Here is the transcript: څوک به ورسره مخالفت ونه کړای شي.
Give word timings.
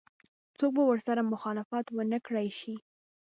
څوک 0.57 0.71
به 0.77 0.83
ورسره 0.89 1.21
مخالفت 1.33 1.85
ونه 1.91 2.17
کړای 2.25 2.49
شي. 2.59 2.75